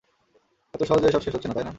[0.73, 1.69] এত সহজে এসব শেষ হচ্ছে না, তাই না?